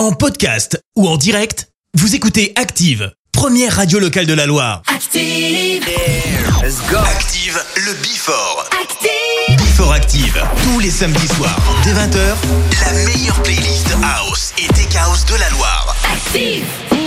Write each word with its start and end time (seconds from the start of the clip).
En 0.00 0.12
podcast 0.12 0.82
ou 0.96 1.06
en 1.06 1.18
direct, 1.18 1.68
vous 1.92 2.14
écoutez 2.14 2.54
Active, 2.56 3.12
première 3.32 3.76
radio 3.76 3.98
locale 3.98 4.24
de 4.24 4.32
la 4.32 4.46
Loire. 4.46 4.80
Active. 4.86 5.84
Let's 6.62 6.80
go. 6.90 6.96
Active, 6.96 7.62
le 7.76 7.92
Before. 8.00 8.64
Active. 8.80 9.56
Before 9.58 9.92
Active, 9.92 10.42
tous 10.64 10.78
les 10.80 10.90
samedis 10.90 11.28
soirs, 11.28 11.60
dès 11.84 11.92
20h, 11.92 12.34
la 12.80 12.92
meilleure 13.04 13.42
playlist 13.42 13.88
House 14.02 14.54
et 14.56 14.68
Tech 14.68 14.96
House 14.96 15.26
de 15.26 15.34
la 15.34 15.50
Loire. 15.50 15.94
Active. 16.10 16.99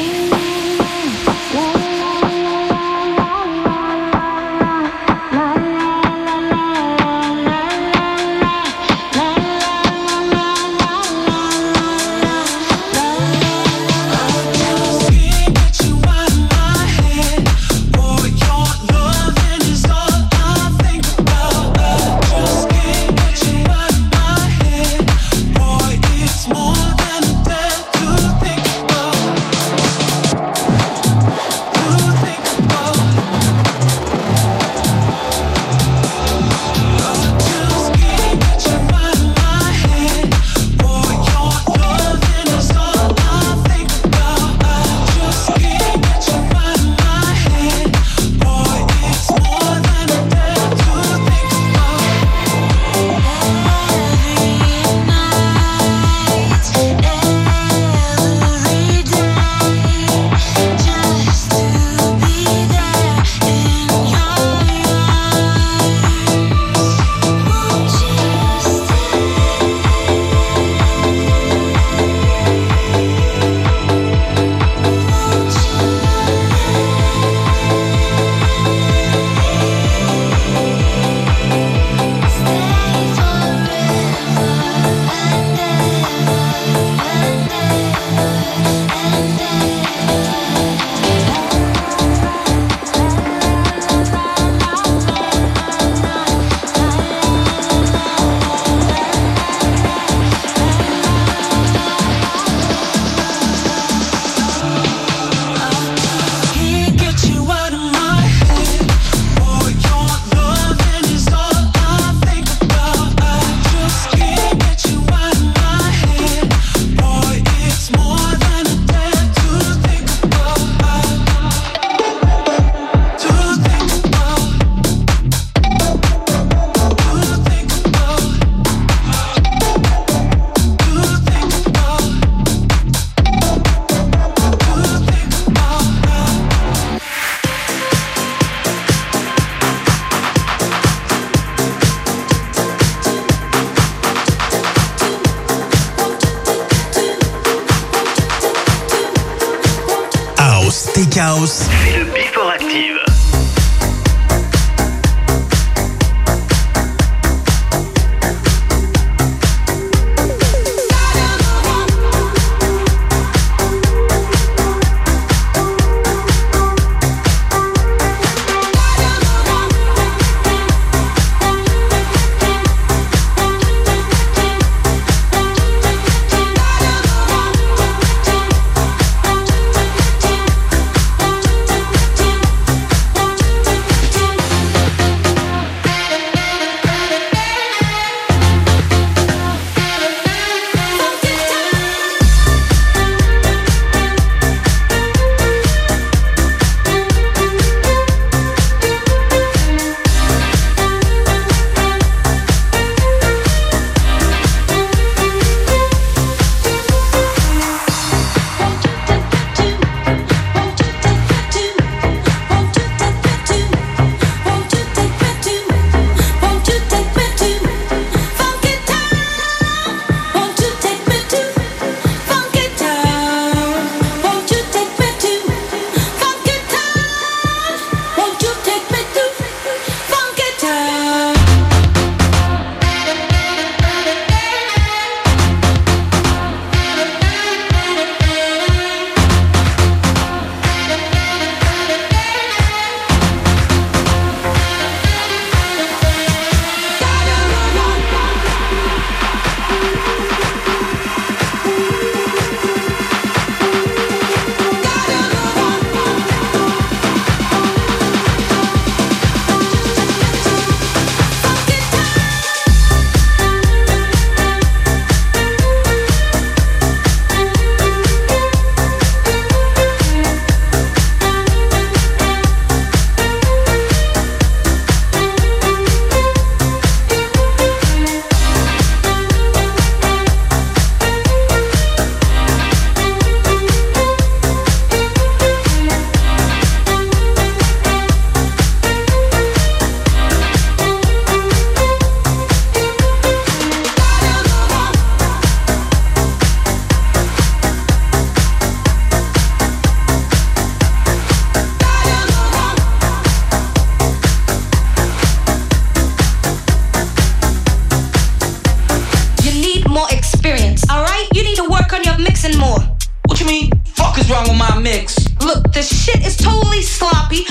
more. 312.51 312.80
What 313.25 313.40
you 313.40 313.45
mean? 313.45 313.72
Fuck 313.86 314.18
is 314.18 314.30
wrong 314.30 314.44
with 314.44 314.57
my 314.57 314.78
mix? 314.78 315.16
Look, 315.40 315.72
this 315.72 315.88
shit 316.04 316.25
is 316.28 316.36
totally 316.36 316.81
sloppy. 316.81 317.45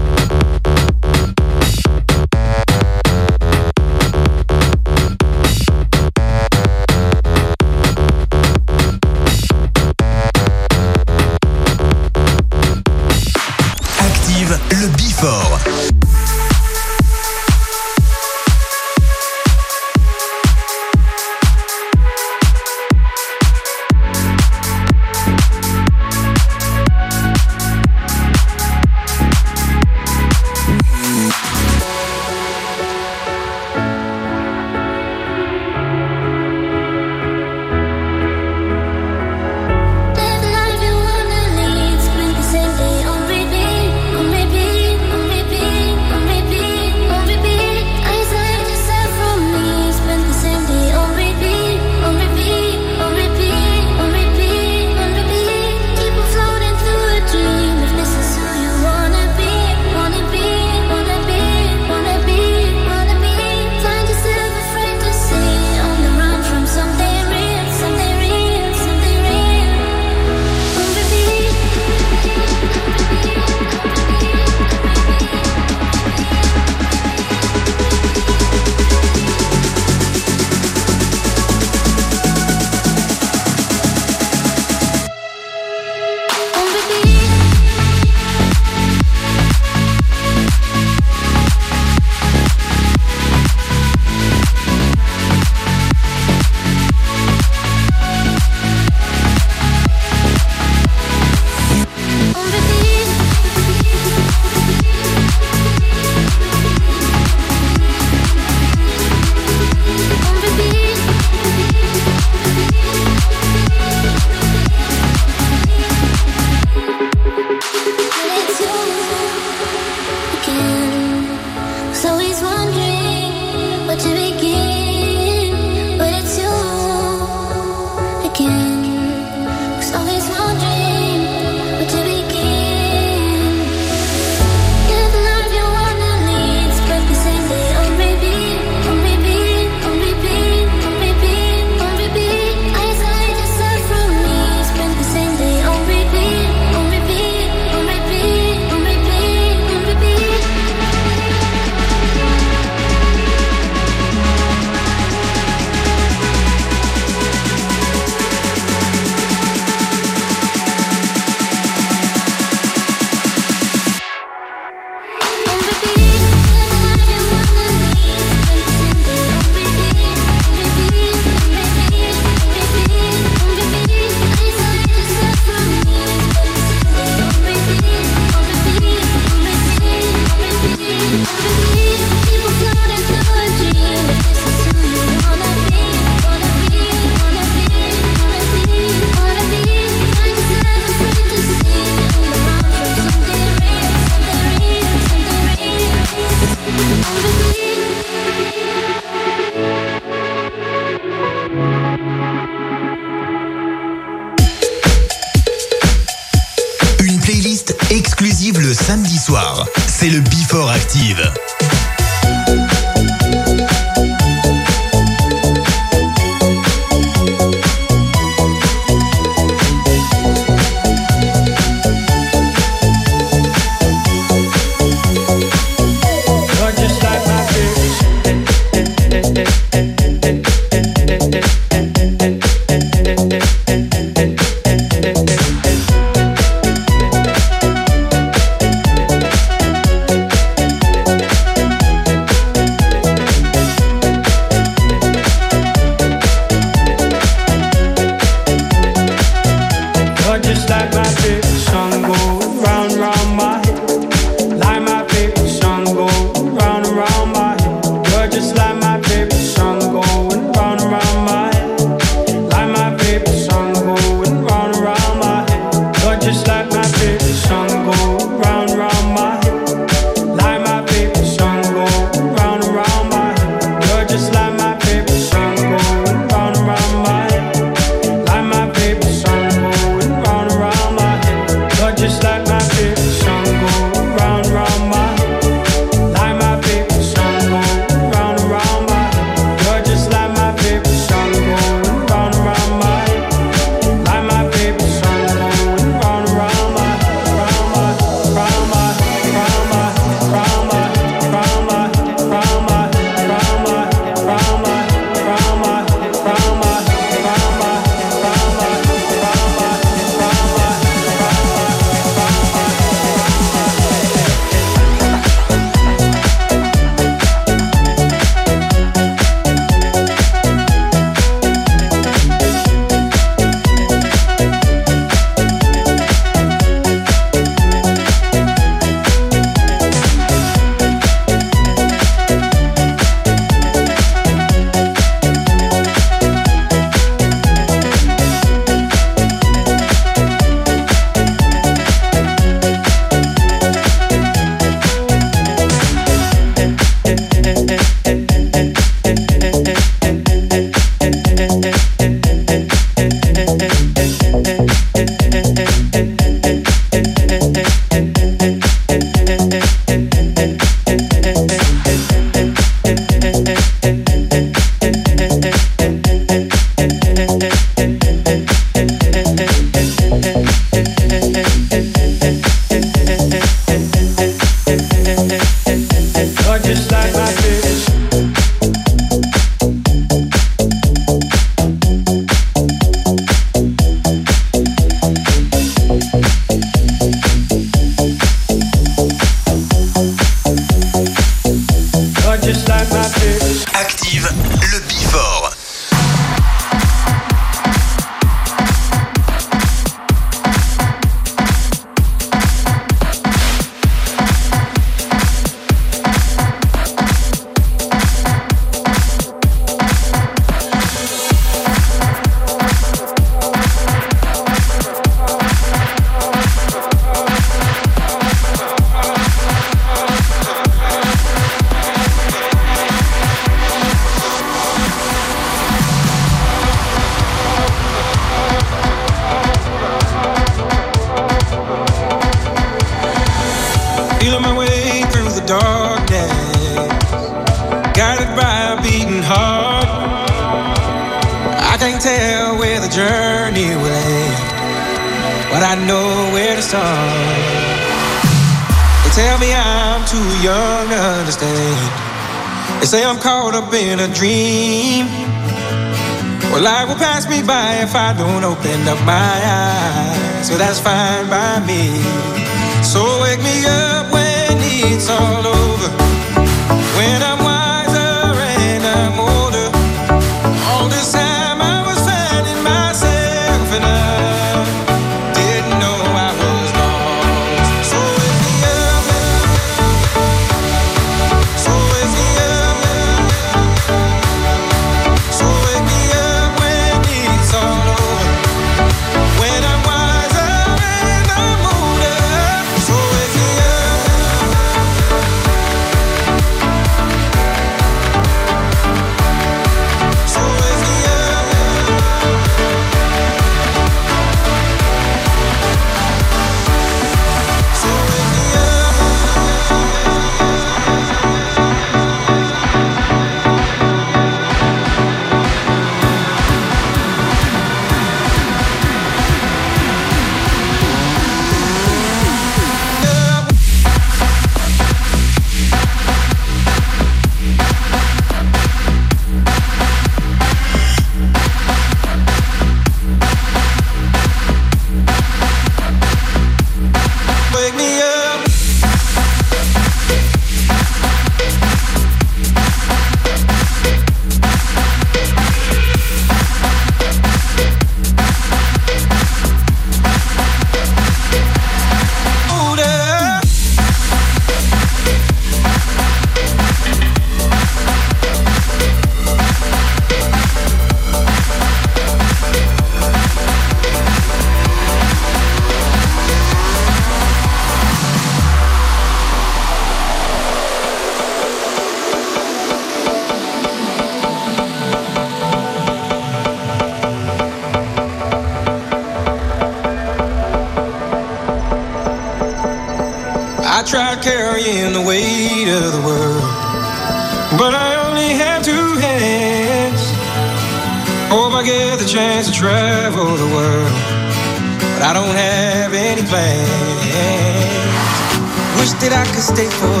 Stay 599.53 599.67
forever 599.67 600.00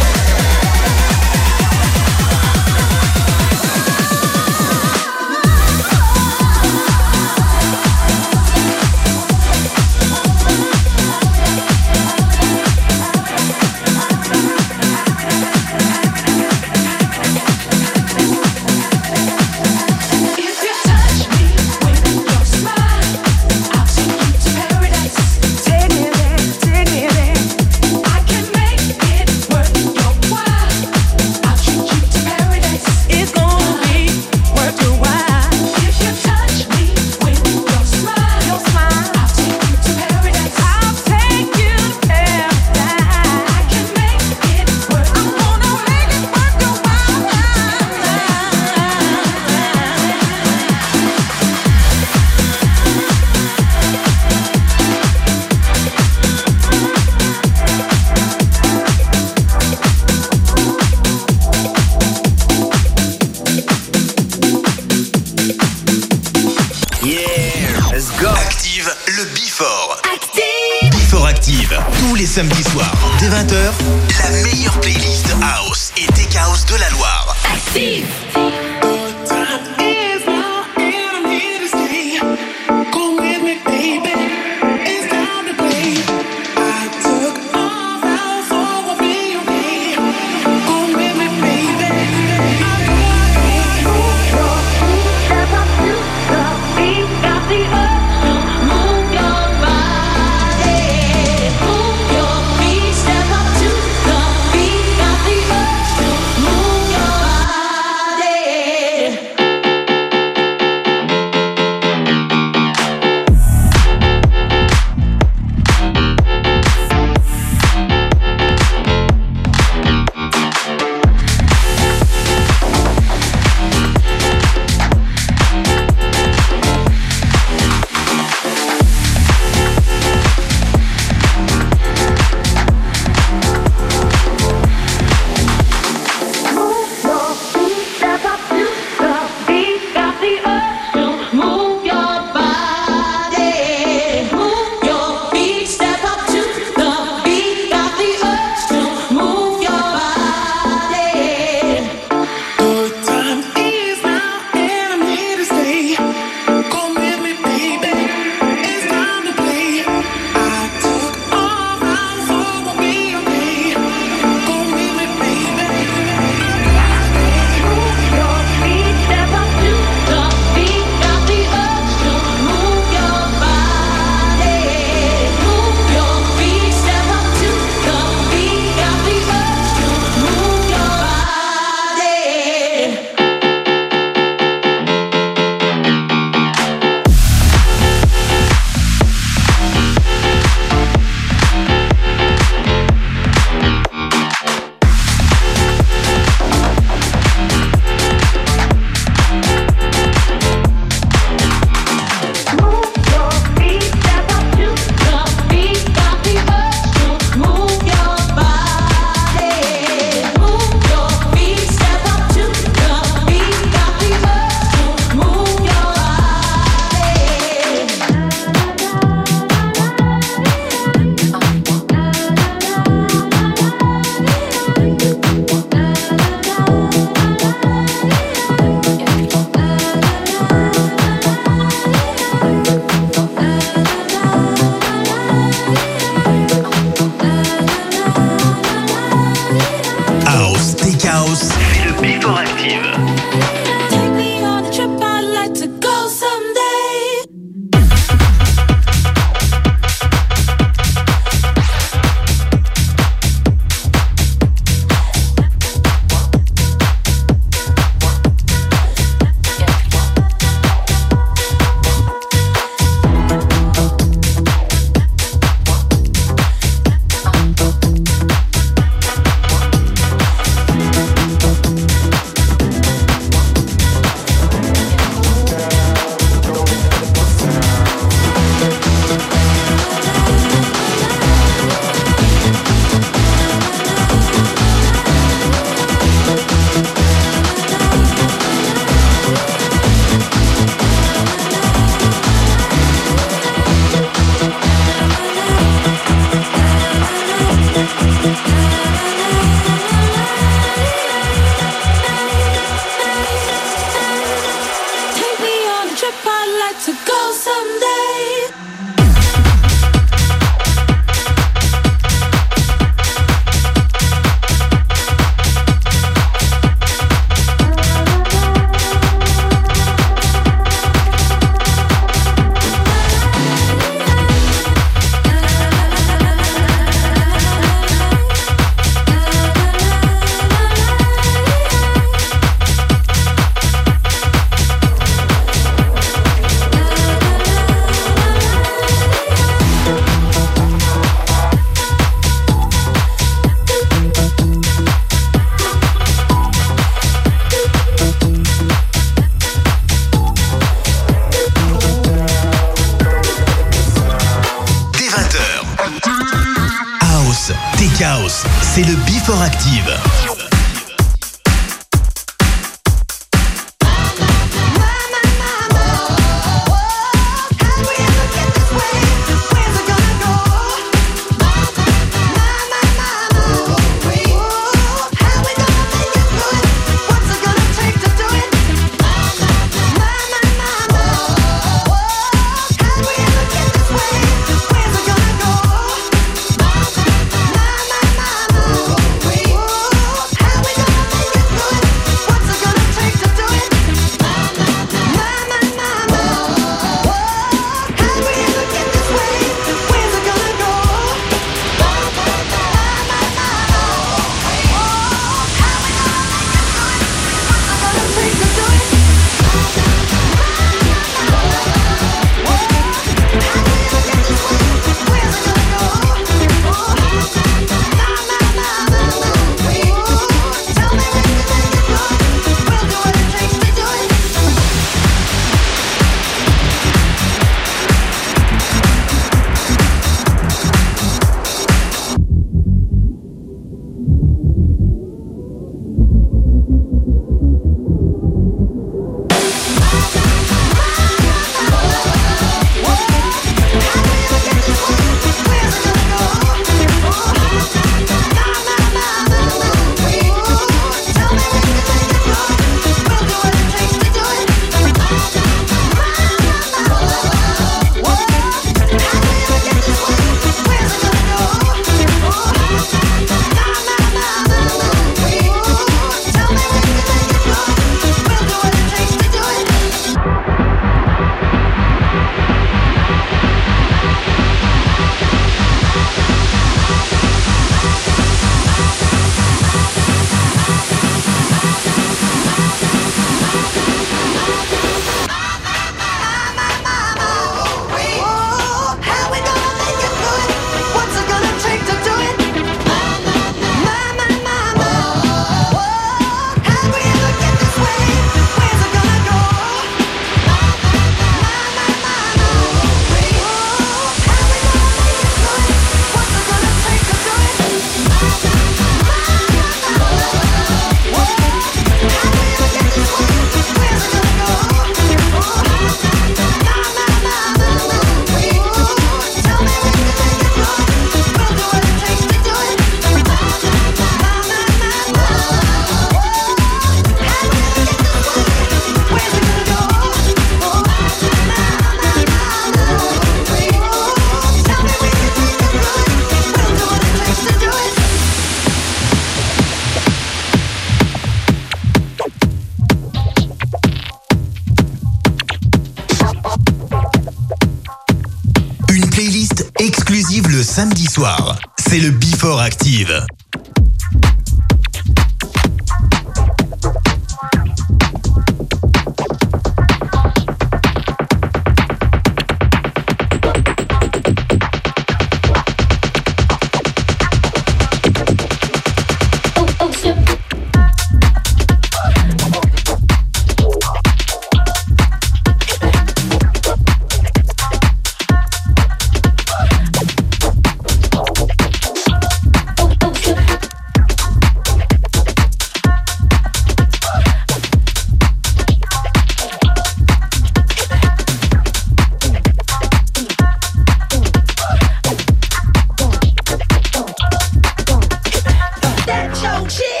choke 599.41 599.71
shit. 599.71 600.00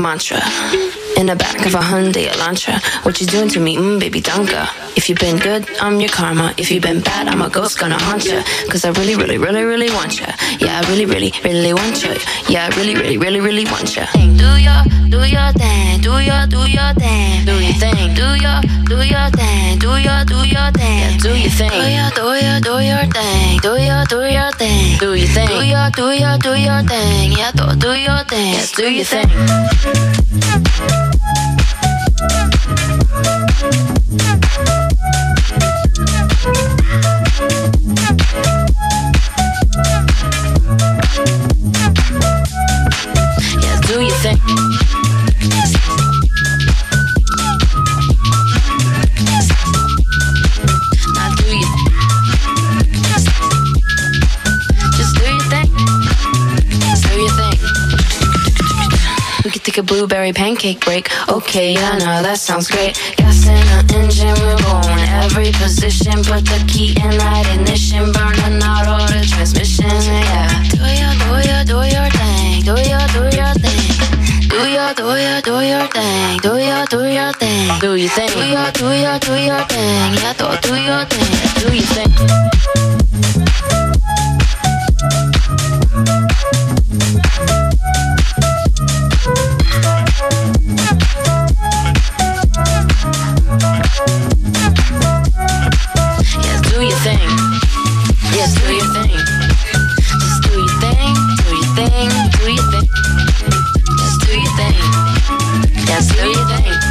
Mantra. 0.00 0.40
In 1.16 1.26
the 1.26 1.36
back 1.36 1.66
of 1.66 1.74
a 1.74 1.78
Hyundai 1.78 2.26
Elantra. 2.28 2.80
What 3.04 3.20
you 3.20 3.26
doing 3.26 3.48
to 3.50 3.60
me? 3.60 3.76
Mmm, 3.76 4.00
baby, 4.00 4.20
donka. 4.20 4.68
If 4.96 5.08
you've 5.08 5.18
been 5.18 5.38
good, 5.38 5.66
I'm 5.80 6.00
your 6.00 6.10
karma. 6.10 6.52
If 6.58 6.70
you've 6.70 6.82
been 6.82 7.00
bad, 7.00 7.28
I'm 7.28 7.40
a 7.42 7.48
ghost 7.48 7.78
gonna 7.78 7.98
haunt 7.98 8.24
ya. 8.26 8.42
Cause 8.68 8.84
I 8.84 8.90
really, 8.90 9.14
really, 9.14 9.38
really, 9.38 9.62
really 9.62 9.90
want 9.90 10.20
ya. 10.20 10.26
Yeah, 10.58 10.80
I 10.80 10.88
really, 10.90 11.06
really, 11.06 11.32
really 11.44 11.72
want 11.72 12.02
ya. 12.02 12.14
Yeah, 12.48 12.68
I 12.70 12.76
really, 12.76 12.94
really, 12.94 13.16
really, 13.18 13.40
really 13.40 13.64
want 13.66 13.96
ya. 13.96 14.06
Do 14.12 14.50
your, 14.58 14.82
do 15.08 15.20
your 15.26 15.52
thing. 15.52 16.00
Do 16.00 16.18
your, 16.20 16.46
do 16.46 16.66
your 16.68 16.92
thing. 16.94 17.44
Do 17.46 17.54
your 17.58 17.72
thing. 17.80 18.14
Do 18.14 18.34
your, 18.36 18.60
do 18.90 18.96
your 19.02 19.30
thing. 19.30 19.78
Do 19.78 19.96
your, 19.96 20.24
do 20.24 20.38
your 20.46 20.70
thing. 20.72 21.00
Yeah, 21.00 21.18
do 21.22 21.34
your 21.34 21.50
thing. 21.50 21.70
Do 21.70 21.86
your, 21.88 22.10
do 22.10 22.26
your, 22.34 22.60
do 22.60 22.74
your 22.82 23.06
thing. 23.10 23.58
Do 23.62 23.72
your, 23.78 24.04
do 24.06 24.18
your 24.26 24.50
thing. 24.58 24.98
Do 24.98 25.14
your 25.14 25.28
thing. 25.28 25.48
Do 25.48 25.64
your, 25.64 25.90
do 25.90 26.06
your, 26.12 26.36
do 26.38 26.52
your 26.58 26.82
thing. 26.84 27.32
Yeah, 27.32 27.52
do, 27.52 27.64
do 27.76 27.92
your 27.94 28.22
thing. 28.24 28.54
Yeah, 28.54 28.66
do 28.76 28.86
your 28.90 29.04
thing. 29.04 29.28
Yeah, 34.12 34.79
blueberry 59.90 60.32
pancake 60.32 60.84
break. 60.84 61.10
Okay, 61.28 61.74
yeah, 61.74 61.98
no, 61.98 62.22
that 62.22 62.38
sounds 62.38 62.70
great. 62.70 62.94
Gas 63.16 63.46
in 63.46 63.54
the 63.54 63.94
engine, 63.98 64.34
we're 64.40 64.56
going 64.62 64.98
every 65.22 65.52
position. 65.52 66.14
Put 66.22 66.46
the 66.46 66.64
key 66.68 66.90
in 66.90 67.18
that 67.18 67.44
ignition, 67.54 68.12
burning 68.12 68.62
out 68.62 68.86
all 68.86 69.06
the 69.06 69.26
transmissions. 69.26 70.06
Yeah, 70.06 70.62
do 70.70 70.78
your, 70.78 71.12
do 71.20 71.30
your, 71.48 71.64
do 71.64 71.78
your 71.94 72.08
thing. 72.16 72.62
Do 72.62 72.74
your, 72.88 73.04
do 73.12 73.36
your 73.36 73.52
thing. 73.54 73.99
Do 74.60 74.68
your, 74.68 74.92
do 74.92 75.04
your, 75.16 75.40
do 75.40 75.60
your 75.62 75.86
thing. 75.86 76.36
Do 76.42 76.58
your, 76.58 76.84
do 76.84 77.08
your 77.08 77.32
thing. 77.32 77.80
Do 77.80 77.94
your 77.94 78.10
thing. 78.10 78.28
Do 78.28 78.44
your, 78.44 78.70
do 78.72 78.92
your, 78.92 79.18
do 79.18 79.32
your 79.40 79.64
thing. 79.64 80.12
Yeah, 80.20 80.34
do, 80.34 80.48
do 80.60 80.74
your 80.76 81.04
thing. 81.06 81.62
Do 81.62 81.74
your 81.74 81.86
thing. 81.86 83.20
Yes, 96.42 96.60
do 96.70 96.82
your 96.82 96.98
thing. 96.98 97.18
Yes, 98.34 98.54
do 98.60 98.74
your 98.74 98.92
thing. 98.92 99.29
That's 106.00 106.16
Louis 106.16 106.32
Vuitton. 106.34 106.89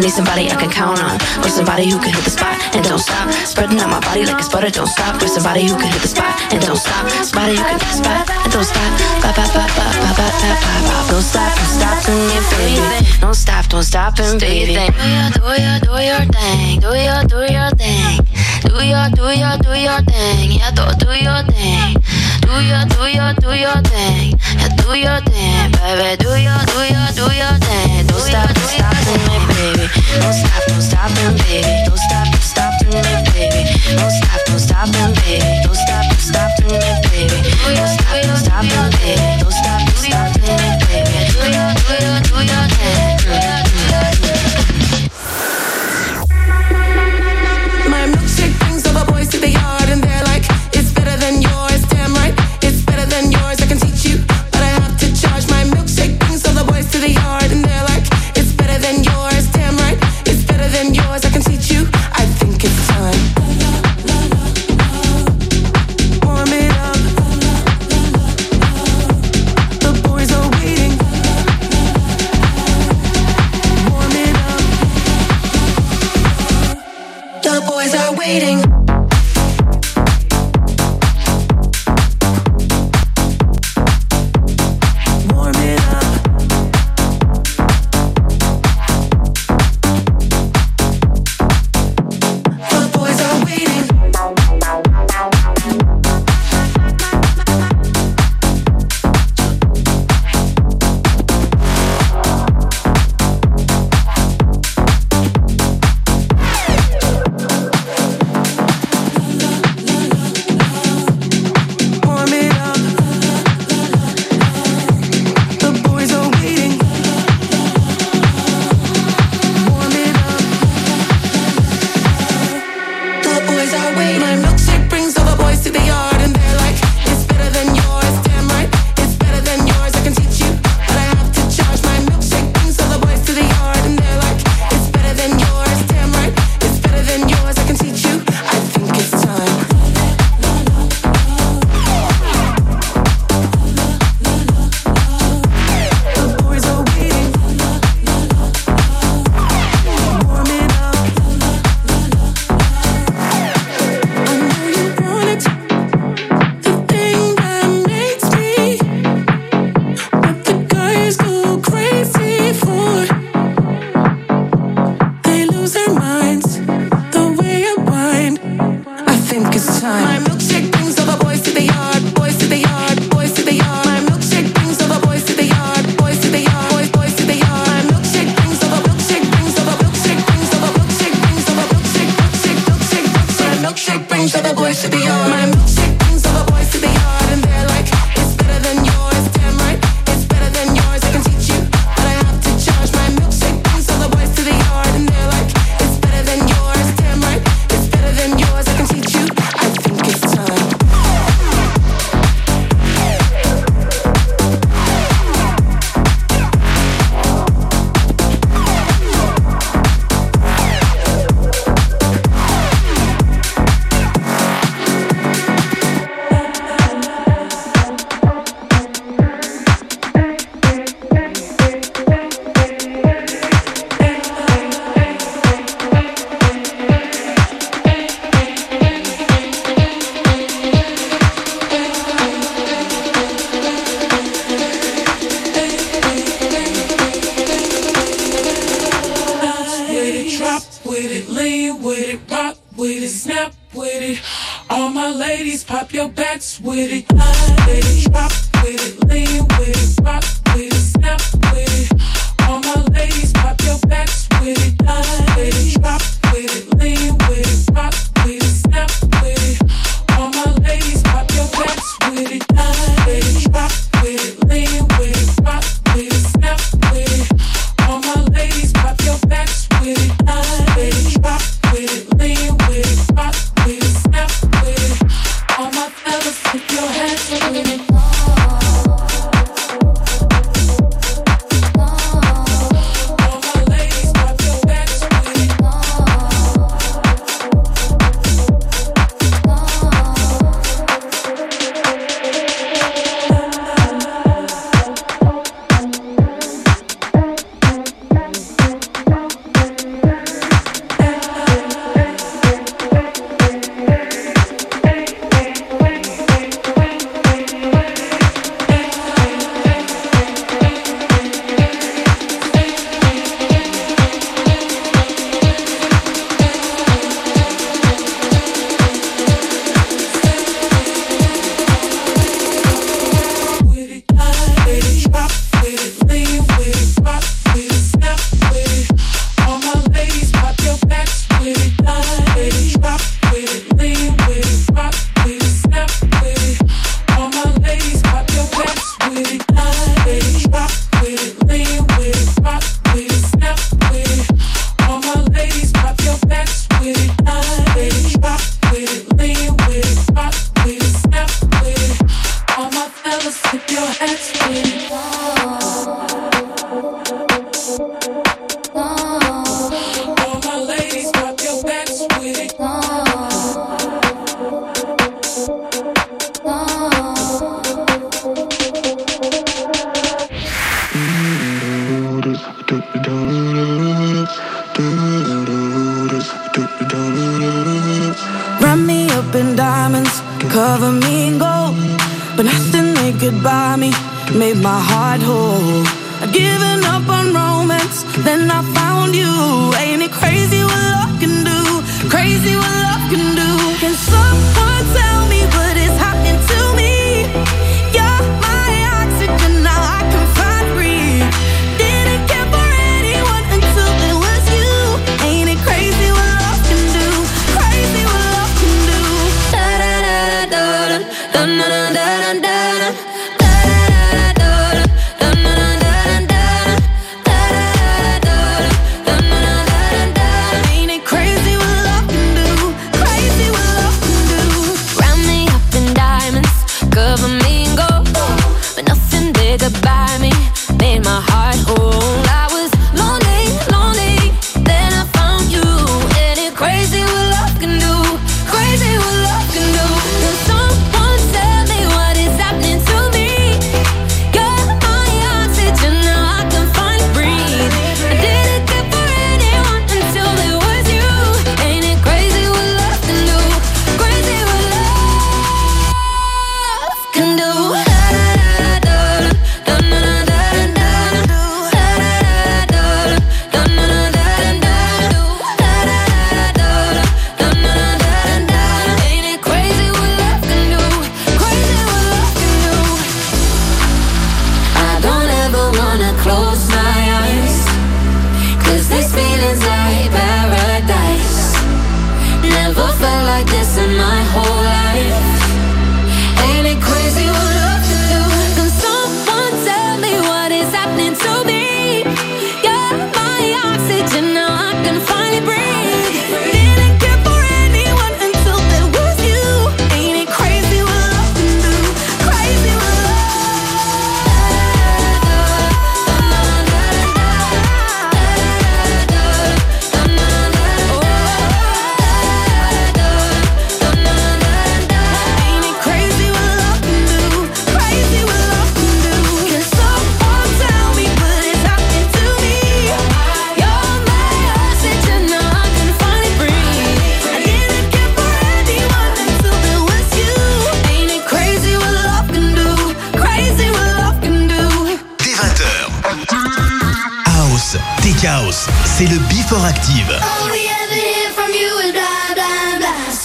Need 0.00 0.10
somebody 0.10 0.50
I 0.50 0.56
can 0.56 0.70
count 0.70 0.98
on, 1.02 1.20
or 1.44 1.48
somebody 1.48 1.90
who 1.90 2.00
can 2.00 2.12
hit 2.12 2.24
the 2.24 2.30
spot 2.32 2.56
and 2.74 2.82
don't 2.84 2.98
stop. 2.98 3.28
Spreading 3.44 3.78
out 3.80 3.90
my 3.90 4.00
body 4.00 4.24
like 4.24 4.40
a 4.40 4.48
butter, 4.48 4.70
don't 4.70 4.88
stop. 4.88 5.20
Or 5.20 5.28
somebody 5.28 5.68
who 5.68 5.76
can 5.76 5.92
hit 5.92 6.02
the 6.02 6.08
spot 6.08 6.34
and 6.52 6.60
don't 6.64 6.76
stop. 6.76 7.04
Somebody 7.22 7.56
who 7.56 7.62
can 7.62 7.78
hit 7.78 7.88
the 7.88 7.98
spot 8.00 8.24
and 8.30 8.50
don't 8.52 8.64
stop. 8.64 8.90
Ba 9.20 9.30
ba 9.36 9.44
ba 9.52 9.64
ba 9.76 9.86
ba 10.00 10.10
ba 10.16 10.26
ba 10.32 10.52
ba 10.56 10.74
ba. 10.88 10.96
Don't 11.10 11.22
stop, 11.22 11.52
don't 11.52 11.72
stop, 11.76 12.08
and 12.08 12.22
you 12.32 12.42
baby. 12.56 13.20
Don't 13.20 13.34
stop, 13.34 13.64
don't 13.68 13.84
stop, 13.84 14.18
and 14.18 14.40
baby. 14.40 14.74
Do 14.74 14.80
your, 14.80 15.28
do 15.36 15.44
your, 15.60 15.76
do 15.84 15.94
your 16.00 16.24
thing. 16.32 16.80
Do 16.80 16.90
your, 16.96 17.20
do 17.28 17.40
your 17.44 17.70
thing. 17.76 18.24
Do 18.60 18.84
your, 18.84 19.08
do 19.16 19.24
your, 19.32 19.56
do 19.64 19.72
your 19.72 20.00
thing. 20.04 20.52
Yeah, 20.52 20.70
do, 20.70 20.84
do 21.00 21.10
your 21.16 21.42
thing. 21.48 21.96
Do 22.44 22.54
your, 22.60 22.84
do 22.92 23.08
your, 23.08 23.32
do 23.40 23.50
your 23.56 23.80
thing. 23.88 24.36
Yeah, 24.58 24.68
do 24.76 24.92
your 24.94 25.20
thing, 25.24 25.72
baby. 25.72 26.16
Do 26.20 26.34
your, 26.36 26.60
do 26.68 26.80
your, 26.84 27.08
do 27.16 27.26
your 27.32 27.56
thing. 27.62 28.06
Don't 28.06 28.20
stop, 28.20 28.52
don't 28.52 28.68
stop, 28.68 28.96
and 29.06 29.22
me, 29.24 29.36
baby. 29.48 29.86
Don't 30.20 30.32
stop, 30.34 30.62
don't 30.68 30.82
stop, 30.82 31.10
and 31.24 31.36
baby. 31.38 31.72
Don't 31.86 31.96
stop, 31.96 32.26
don't 32.28 32.42
stop, 32.42 32.74
and 32.84 33.00
me, 33.00 33.14
baby. 33.32 33.62
Don't 33.96 34.10
stop, 34.10 34.40
don't 34.46 34.58
stop, 34.58 34.88
and 34.92 35.14
baby. 35.24 35.40
Don't 35.64 35.74
stop, 35.74 36.04
don't 36.10 36.20
stop, 36.20 36.50
and 36.60 36.72
me, 36.76 36.92
baby. 37.08 37.40
Don't 37.64 37.88
stop, 37.88 38.22
don't 38.22 38.36
stop, 38.36 38.64
and 38.64 38.92
baby. 38.98 39.40
Don't 39.40 39.52
stop, 39.52 39.59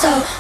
So 0.06 0.35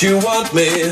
Waitress 0.00 0.24
want 0.24 0.54
a 0.54 0.87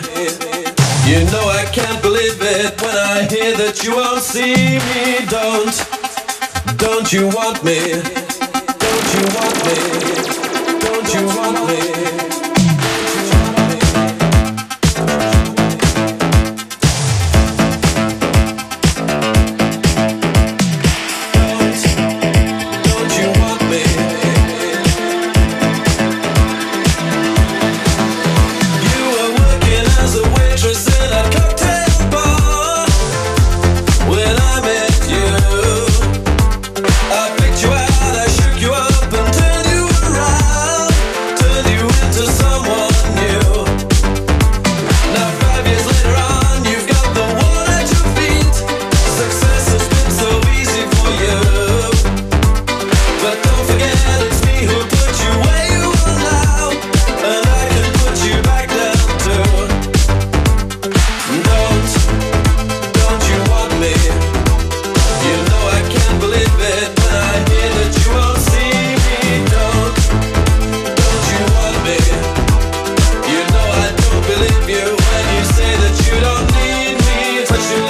cocktail 77.56 77.80
bar. 77.80 77.85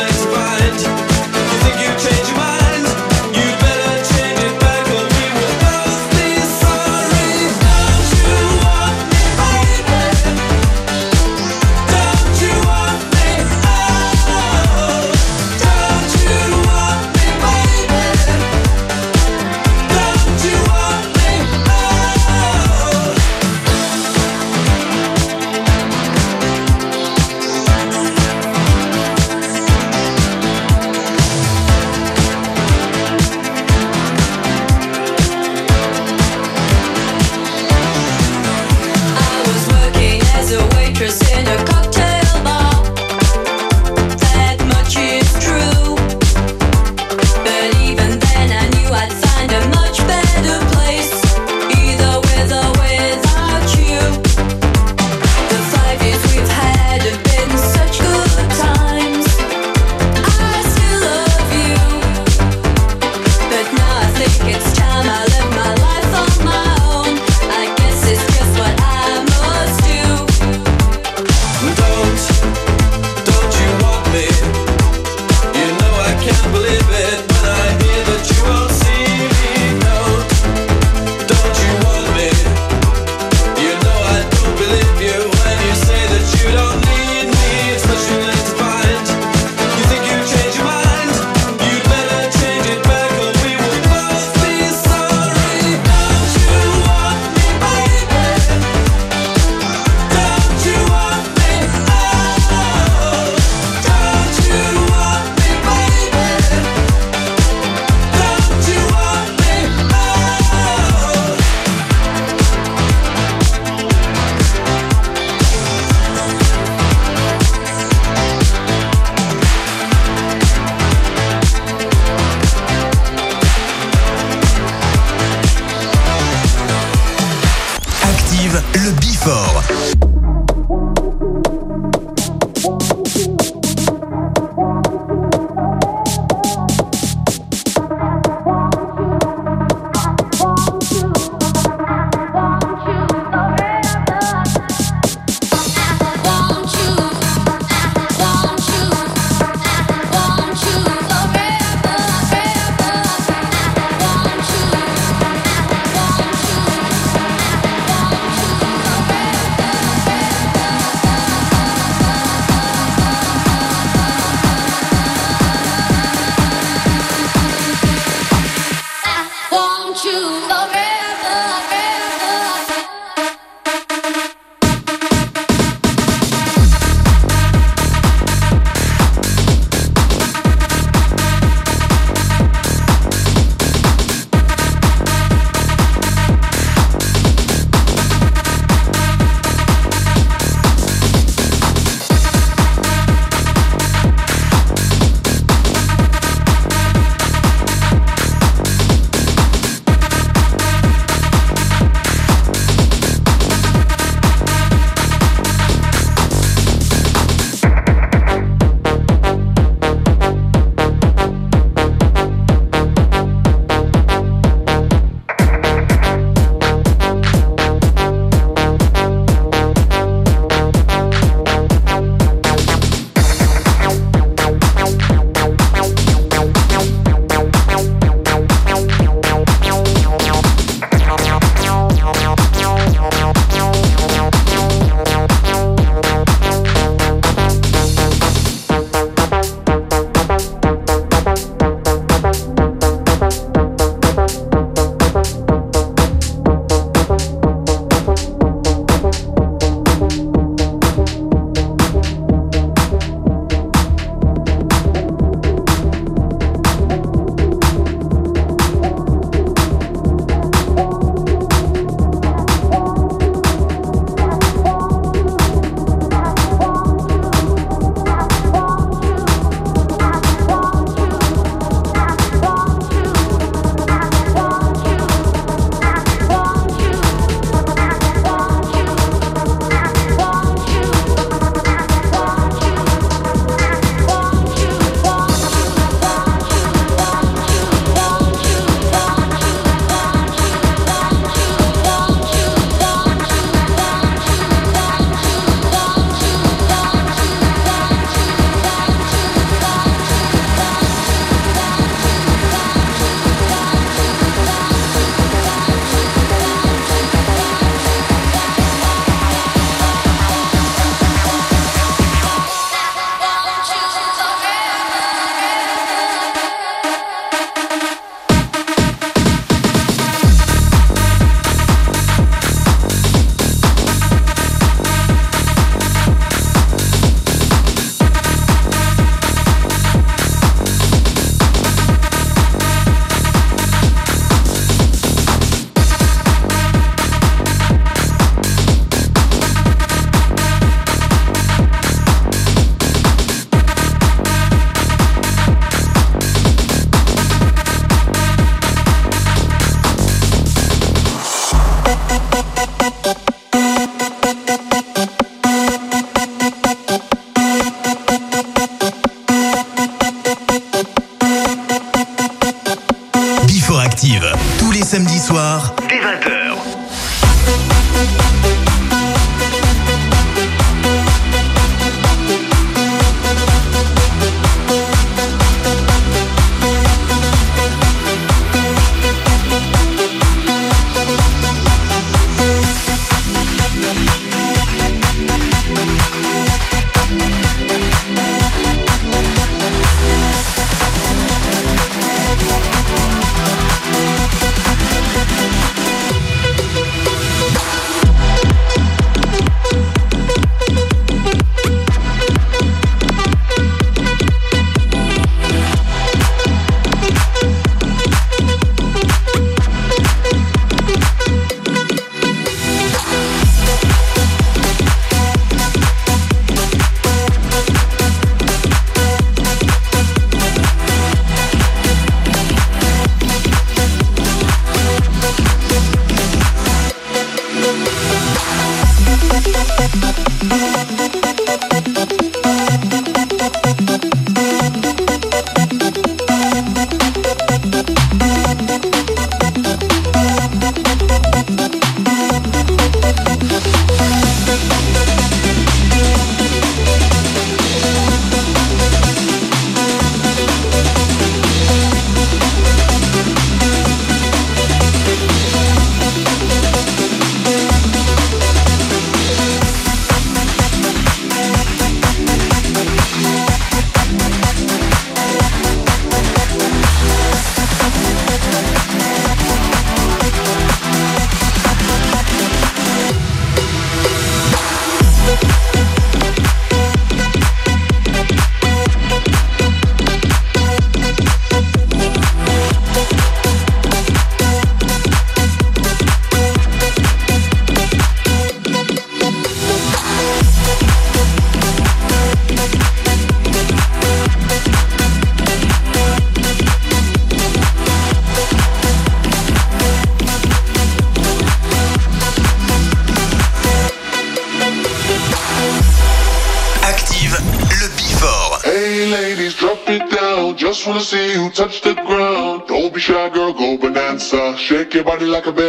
Shake 515.36 515.65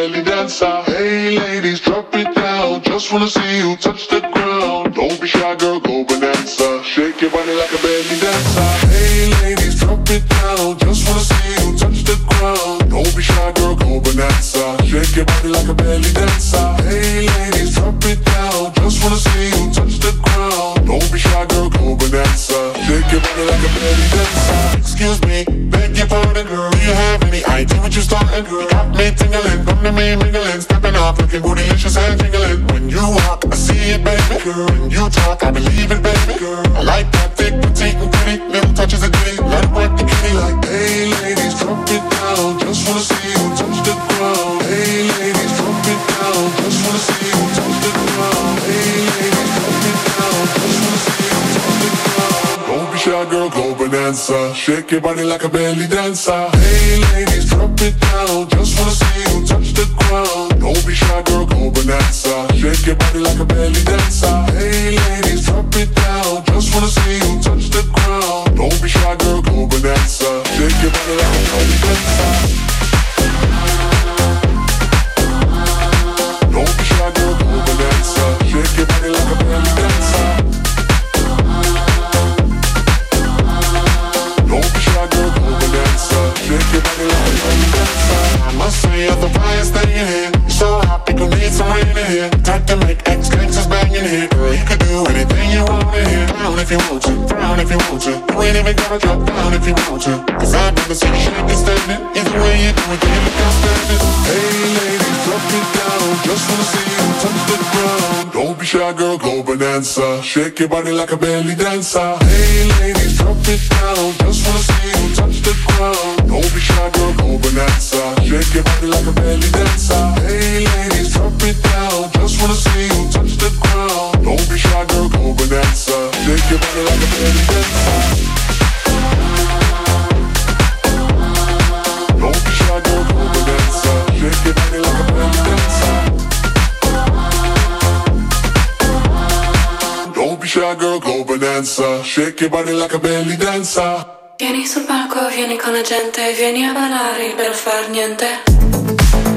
shy 140.58 140.76
girl, 140.76 141.00
go 141.00 141.24
bonanza 141.24 142.04
Shake 142.04 142.42
your 142.42 142.50
body 142.50 142.74
like 142.74 142.94
a 142.94 143.00
belly 143.00 143.38
dancer. 143.38 144.06
Vieni 144.38 144.66
sul 144.66 144.84
palco, 144.86 145.28
vieni 145.30 145.58
con 145.58 145.74
la 145.74 145.82
gente 145.82 146.34
Vieni 146.34 146.66
a 146.66 146.74
ballare 146.74 147.34
per 147.36 147.54
far 147.54 147.90
niente 147.90 149.37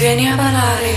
vieni 0.00 0.28
a 0.28 0.34
parlare 0.34 0.89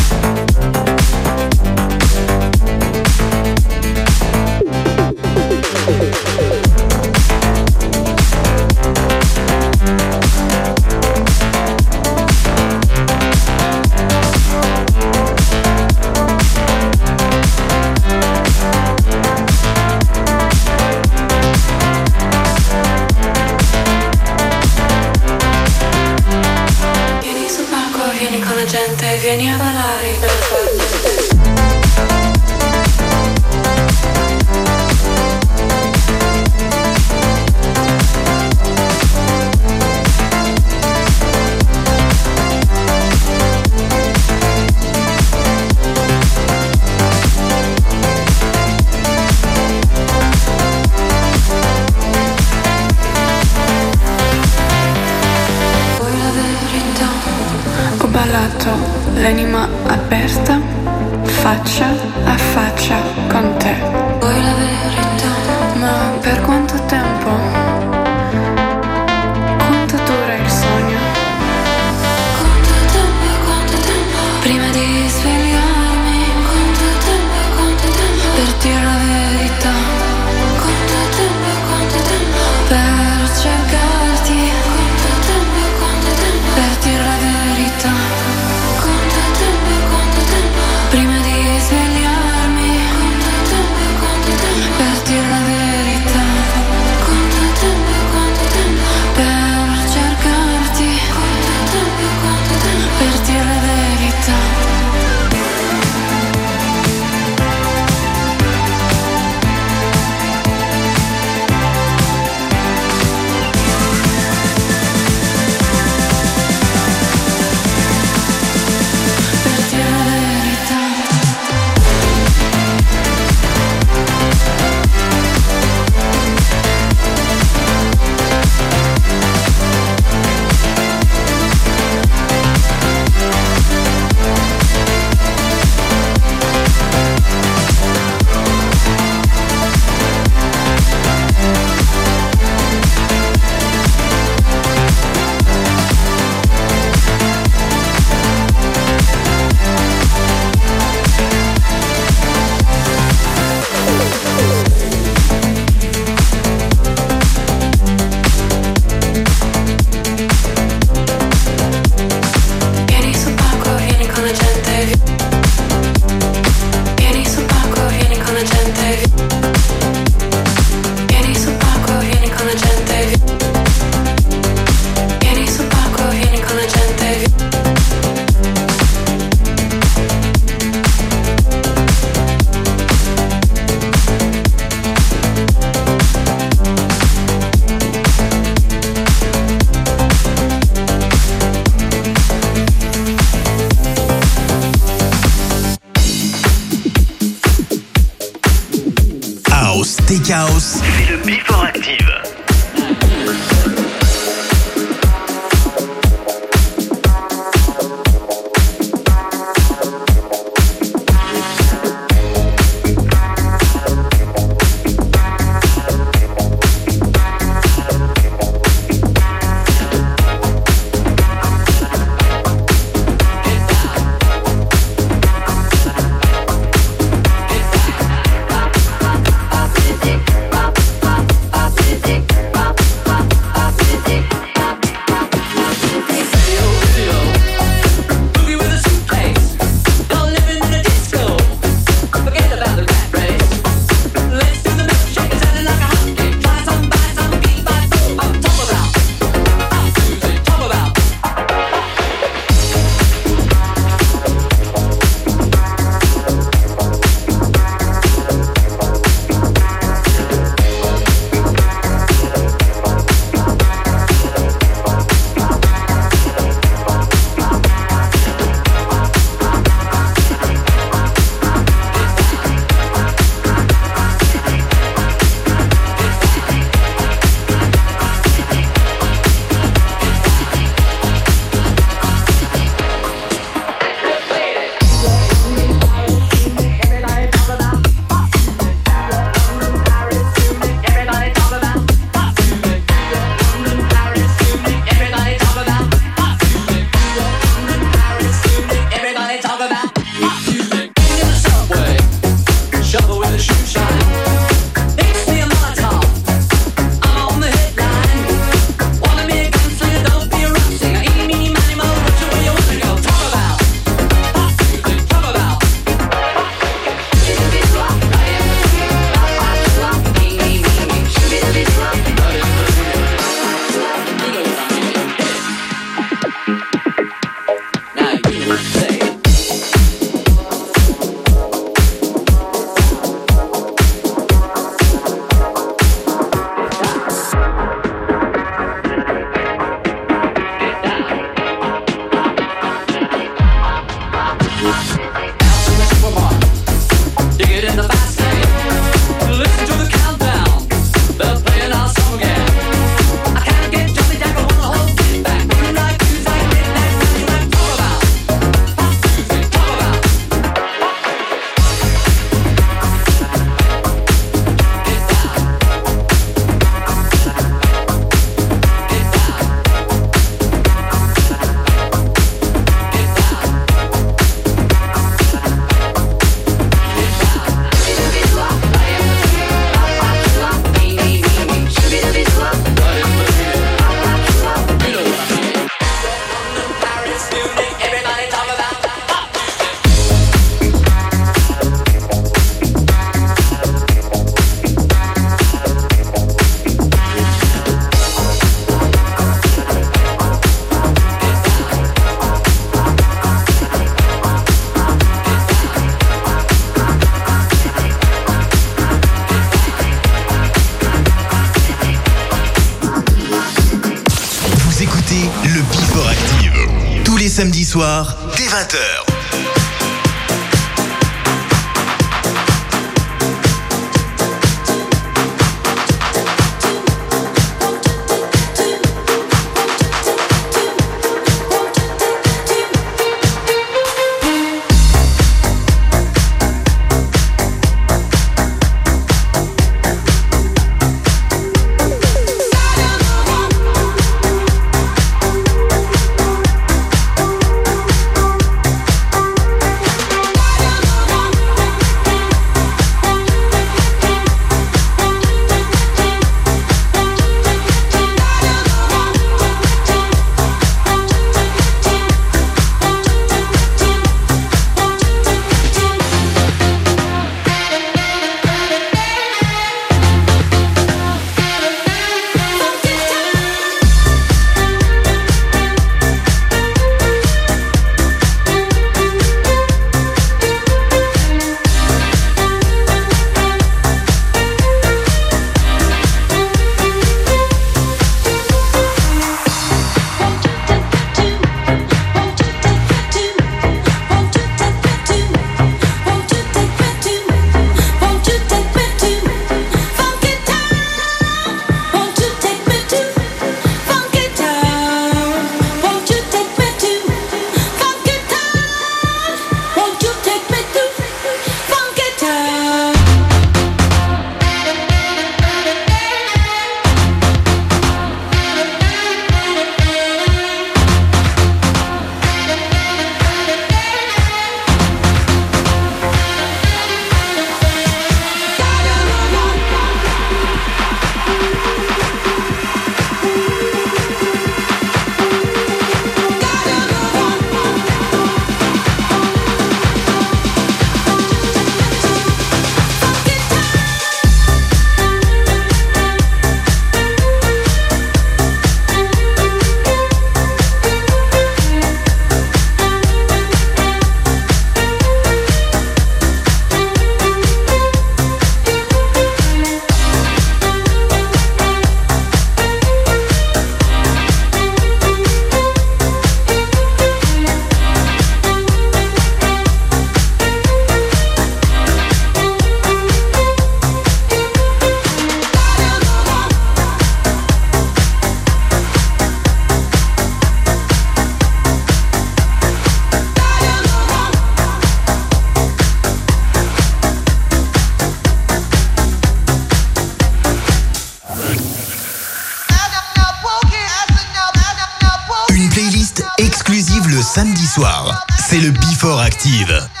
soir, 597.75 598.25
c'est 598.37 598.59
le 598.59 598.71
Before 598.71 599.21
Active. 599.21 600.00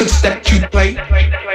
records 0.00 0.22
that 0.22 0.50
you 0.52 0.60
play. 0.68 1.47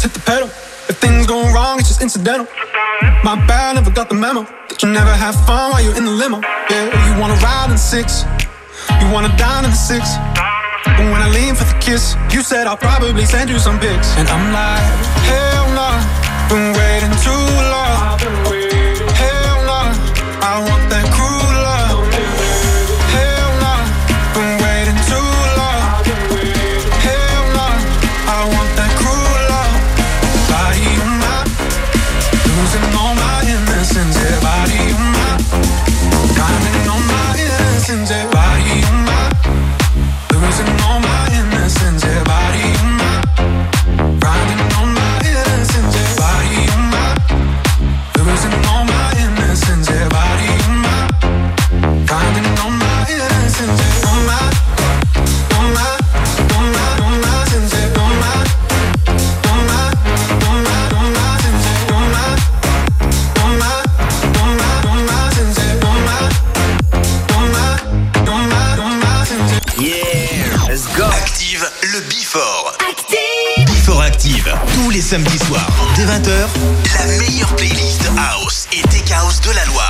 just 0.00 0.16
hit 0.16 0.24
the 0.24 0.30
pedal. 0.30 0.48
If 0.88 0.96
things 0.96 1.26
go 1.26 1.52
wrong, 1.52 1.78
it's 1.78 1.88
just 1.88 2.02
incidental. 2.02 2.46
My 3.22 3.36
bad, 3.46 3.74
never 3.76 3.90
got 3.90 4.08
the 4.08 4.14
memo. 4.14 4.44
That 4.68 4.82
you 4.82 4.88
never 4.88 5.12
have 5.12 5.34
fun 5.46 5.72
while 5.72 5.82
you're 5.82 5.96
in 5.96 6.04
the 6.04 6.10
limo. 6.10 6.40
Yeah, 6.70 6.88
you 7.06 7.20
wanna 7.20 7.36
ride 7.44 7.68
in 7.70 7.76
six, 7.76 8.24
you 9.00 9.06
wanna 9.12 9.32
dine 9.36 9.64
in 9.64 9.70
the 9.70 9.76
six. 9.76 10.16
But 10.84 11.06
when 11.12 11.20
I 11.20 11.28
lean 11.28 11.54
for 11.54 11.64
the 11.64 11.78
kiss, 11.80 12.16
you 12.32 12.40
said 12.42 12.66
I'll 12.66 12.80
probably 12.80 13.26
send 13.26 13.50
you 13.50 13.58
some 13.58 13.78
pics. 13.78 14.16
And 14.16 14.28
I'm 14.28 14.46
like, 14.52 14.84
hell 15.28 15.66
no, 15.76 15.88
nah, 15.88 16.48
been 16.48 16.72
waiting 16.72 17.14
too 17.20 17.44
long. 17.72 18.49
les 75.00 75.06
samedis 75.06 75.38
soirs, 75.38 75.66
dès 75.96 76.04
20h, 76.04 76.46
la 76.98 77.06
meilleure 77.16 77.56
playlist 77.56 78.02
House 78.18 78.66
et 78.70 78.82
Tech 78.82 79.10
House 79.12 79.40
de 79.40 79.50
la 79.52 79.64
Loire. 79.64 79.89